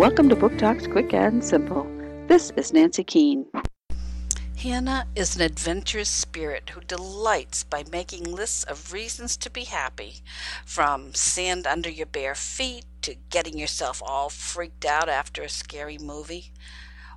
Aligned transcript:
Welcome 0.00 0.30
to 0.30 0.34
Book 0.34 0.56
Talks 0.56 0.86
Quick 0.86 1.12
and 1.12 1.44
Simple. 1.44 1.86
This 2.26 2.52
is 2.56 2.72
Nancy 2.72 3.04
Keane. 3.04 3.44
Hannah 4.56 5.06
is 5.14 5.36
an 5.36 5.42
adventurous 5.42 6.08
spirit 6.08 6.70
who 6.70 6.80
delights 6.80 7.64
by 7.64 7.84
making 7.92 8.24
lists 8.24 8.64
of 8.64 8.94
reasons 8.94 9.36
to 9.36 9.50
be 9.50 9.64
happy, 9.64 10.22
from 10.64 11.12
sand 11.12 11.66
under 11.66 11.90
your 11.90 12.06
bare 12.06 12.34
feet 12.34 12.86
to 13.02 13.14
getting 13.28 13.58
yourself 13.58 14.02
all 14.02 14.30
freaked 14.30 14.86
out 14.86 15.10
after 15.10 15.42
a 15.42 15.50
scary 15.50 15.98
movie. 15.98 16.54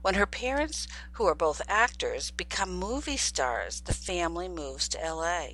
When 0.00 0.14
her 0.14 0.26
parents, 0.26 0.88
who 1.12 1.24
are 1.26 1.36
both 1.36 1.62
actors, 1.68 2.32
become 2.32 2.74
movie 2.74 3.16
stars, 3.16 3.82
the 3.82 3.94
family 3.94 4.48
moves 4.48 4.88
to 4.88 4.98
LA. 4.98 5.50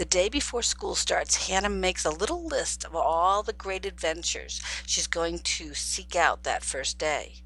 The 0.00 0.06
day 0.06 0.30
before 0.30 0.62
school 0.62 0.94
starts, 0.94 1.46
Hannah 1.46 1.68
makes 1.68 2.06
a 2.06 2.10
little 2.10 2.46
list 2.46 2.86
of 2.86 2.96
all 2.96 3.42
the 3.42 3.52
great 3.52 3.84
adventures 3.84 4.62
she's 4.86 5.06
going 5.06 5.40
to 5.40 5.74
seek 5.74 6.16
out 6.16 6.42
that 6.44 6.64
first 6.64 6.96
day. 6.96 7.42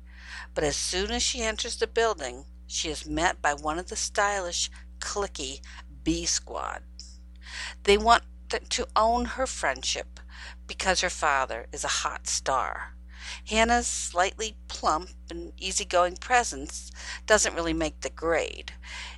But 0.55 0.63
as 0.63 0.77
soon 0.77 1.11
as 1.11 1.21
she 1.21 1.43
enters 1.43 1.75
the 1.75 1.89
building, 1.89 2.45
she 2.69 2.91
is 2.91 3.07
met 3.09 3.43
by 3.43 3.55
one 3.55 3.77
of 3.81 3.89
the 3.89 3.97
stylish, 3.97 4.71
clicky 5.01 5.63
B 6.05 6.27
Squad. 6.27 6.85
They 7.83 7.99
want 7.99 8.23
to 8.69 8.87
own 8.95 9.25
her 9.25 9.49
friendship 9.49 10.21
because 10.69 11.01
her 11.01 11.11
father 11.11 11.67
is 11.73 11.83
a 11.83 12.05
hot 12.05 12.29
star. 12.29 12.95
Hannah's 13.49 13.87
slightly 13.87 14.57
plump 14.69 15.11
and 15.31 15.53
easygoing 15.57 16.17
presence 16.17 16.91
doesn't 17.27 17.55
really 17.55 17.73
make 17.73 18.01
the 18.01 18.11
grade. 18.11 18.73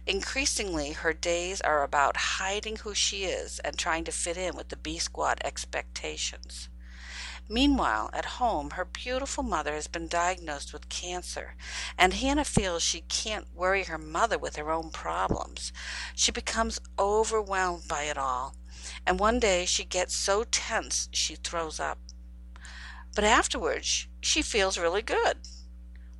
Increasingly, 0.06 0.92
her 0.92 1.12
days 1.12 1.60
are 1.60 1.82
about 1.82 2.16
hiding 2.16 2.76
who 2.76 2.94
she 2.94 3.24
is 3.24 3.58
and 3.60 3.76
trying 3.76 4.04
to 4.04 4.12
fit 4.12 4.36
in 4.36 4.56
with 4.56 4.68
the 4.68 4.76
B 4.76 4.98
Squad 4.98 5.40
expectations. 5.44 6.68
Meanwhile, 7.48 8.10
at 8.12 8.24
home, 8.24 8.70
her 8.70 8.84
beautiful 8.84 9.44
mother 9.44 9.74
has 9.74 9.86
been 9.86 10.08
diagnosed 10.08 10.72
with 10.72 10.88
cancer, 10.88 11.54
and 11.96 12.12
Hannah 12.12 12.44
feels 12.44 12.82
she 12.82 13.02
can't 13.02 13.54
worry 13.54 13.84
her 13.84 13.98
mother 13.98 14.36
with 14.36 14.56
her 14.56 14.72
own 14.72 14.90
problems. 14.90 15.72
She 16.16 16.32
becomes 16.32 16.80
overwhelmed 16.98 17.86
by 17.86 18.04
it 18.04 18.18
all, 18.18 18.56
and 19.06 19.20
one 19.20 19.38
day 19.38 19.64
she 19.64 19.84
gets 19.84 20.16
so 20.16 20.42
tense 20.42 21.08
she 21.12 21.36
throws 21.36 21.78
up. 21.78 21.98
But 23.16 23.24
afterwards, 23.24 24.08
she 24.20 24.42
feels 24.42 24.76
really 24.76 25.00
good. 25.00 25.38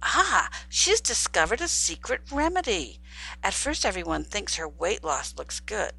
Ah, 0.02 0.48
she's 0.70 1.02
discovered 1.02 1.60
a 1.60 1.68
secret 1.68 2.22
remedy. 2.32 3.02
At 3.42 3.52
first, 3.52 3.84
everyone 3.84 4.24
thinks 4.24 4.54
her 4.54 4.66
weight 4.66 5.04
loss 5.04 5.34
looks 5.36 5.60
good, 5.60 5.92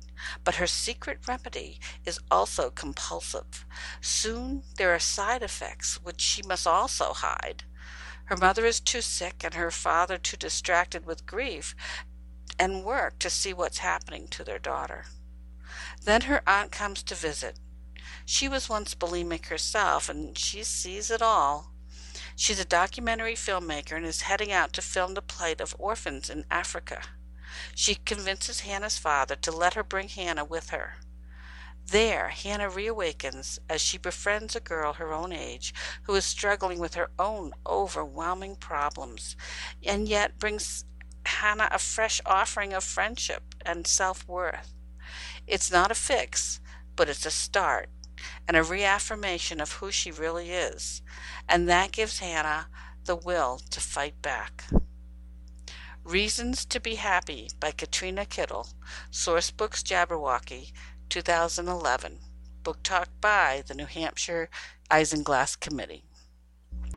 but 0.44 0.56
her 0.56 0.66
secret 0.66 1.20
remedy 1.28 1.80
is 2.04 2.20
also 2.32 2.72
compulsive. 2.72 3.64
Soon 4.02 4.64
there 4.78 4.92
are 4.92 5.00
side 5.00 5.44
effects 5.44 6.02
which 6.02 6.20
she 6.20 6.42
must 6.42 6.66
also 6.66 7.14
hide. 7.14 7.66
Her 8.26 8.38
mother 8.38 8.66
is 8.66 8.80
too 8.80 9.02
sick 9.02 9.44
and 9.44 9.54
her 9.54 9.70
father 9.70 10.18
too 10.18 10.38
distracted 10.38 11.06
with 11.06 11.28
grief 11.28 11.76
and 12.58 12.84
work 12.84 13.20
to 13.20 13.30
see 13.30 13.54
what's 13.54 13.78
happening 13.80 14.28
to 14.30 14.44
their 14.44 14.58
daughter. 14.58 15.06
Then 16.04 16.22
her 16.22 16.42
aunt 16.48 16.72
comes 16.72 17.04
to 17.04 17.14
visit. 17.14 17.60
She 18.30 18.50
was 18.50 18.68
once 18.68 18.94
bulimic 18.94 19.46
herself, 19.46 20.10
and 20.10 20.38
she 20.38 20.62
sees 20.66 21.10
it 21.10 21.22
all. 21.22 21.72
She's 22.36 22.60
a 22.60 22.66
documentary 22.66 23.36
filmmaker 23.36 23.96
and 23.96 24.06
is 24.06 24.24
heading 24.24 24.52
out 24.52 24.74
to 24.74 24.82
film 24.82 25.14
the 25.14 25.22
plight 25.22 25.62
of 25.62 25.78
orphans 25.80 26.30
in 26.30 26.44
Africa. 26.52 27.04
She 27.74 27.96
convinces 27.96 28.60
Hannah's 28.60 28.98
father 28.98 29.38
to 29.38 29.52
let 29.54 29.76
her 29.76 29.84
bring 29.84 30.10
Hannah 30.10 30.44
with 30.44 30.72
her. 30.72 30.96
There, 31.86 32.28
Hannah 32.28 32.70
reawakens 32.70 33.60
as 33.70 33.80
she 33.80 33.98
befriends 33.98 34.58
a 34.58 34.60
girl 34.60 34.94
her 34.94 35.14
own 35.14 35.32
age 35.32 35.74
who 36.04 36.14
is 36.14 36.26
struggling 36.26 36.80
with 36.80 36.96
her 36.96 37.12
own 37.18 37.54
overwhelming 37.66 38.58
problems, 38.58 39.38
and 39.82 40.06
yet 40.06 40.38
brings 40.38 40.84
Hannah 41.26 41.70
a 41.72 41.80
fresh 41.80 42.20
offering 42.26 42.74
of 42.74 42.84
friendship 42.84 43.56
and 43.66 43.88
self 43.88 44.28
worth. 44.28 44.74
It's 45.48 45.72
not 45.72 45.92
a 45.92 45.96
fix, 45.96 46.60
but 46.98 47.08
it's 47.08 47.26
a 47.26 47.32
start 47.32 47.88
and 48.48 48.58
a 48.58 48.64
reaffirmation 48.64 49.60
of 49.62 49.74
who 49.74 49.92
she 49.92 50.12
really 50.12 50.52
is, 50.52 51.02
and 51.48 51.68
that 51.68 51.92
gives 51.92 52.20
Hannah 52.20 52.68
the 53.06 53.16
will 53.16 53.62
to 53.72 53.80
fight 53.80 54.22
back. 54.22 54.66
Reasons 56.04 56.66
to 56.66 56.80
be 56.80 56.96
Happy 56.96 57.50
by 57.60 57.72
Katrina 57.72 58.26
Kittle, 58.26 58.70
Sourcebooks 59.12 59.84
Jabberwocky, 59.84 60.72
2011. 61.10 62.20
Book 62.64 62.84
Talk 62.84 63.10
by 63.22 63.64
the 63.68 63.74
New 63.74 63.86
Hampshire 63.86 64.50
Isinglass 64.92 65.60
Committee. 65.60 66.06